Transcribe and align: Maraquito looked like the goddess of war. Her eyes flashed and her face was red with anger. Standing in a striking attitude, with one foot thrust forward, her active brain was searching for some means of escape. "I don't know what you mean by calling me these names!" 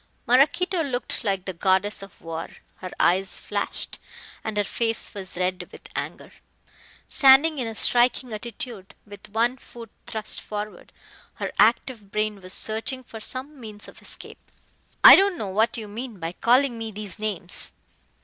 Maraquito 0.25 0.81
looked 0.81 1.23
like 1.23 1.45
the 1.45 1.53
goddess 1.53 2.01
of 2.01 2.19
war. 2.19 2.49
Her 2.77 2.89
eyes 2.99 3.39
flashed 3.39 3.99
and 4.43 4.57
her 4.57 4.63
face 4.63 5.13
was 5.13 5.37
red 5.37 5.69
with 5.71 5.87
anger. 5.95 6.31
Standing 7.07 7.59
in 7.59 7.67
a 7.67 7.75
striking 7.75 8.33
attitude, 8.33 8.95
with 9.05 9.29
one 9.29 9.57
foot 9.57 9.91
thrust 10.07 10.41
forward, 10.41 10.91
her 11.35 11.51
active 11.59 12.09
brain 12.11 12.41
was 12.41 12.51
searching 12.53 13.03
for 13.03 13.19
some 13.19 13.59
means 13.59 13.87
of 13.87 14.01
escape. 14.01 14.51
"I 15.03 15.15
don't 15.15 15.37
know 15.37 15.49
what 15.49 15.77
you 15.77 15.87
mean 15.87 16.19
by 16.19 16.31
calling 16.31 16.79
me 16.79 16.89
these 16.89 17.19
names!" 17.19 17.73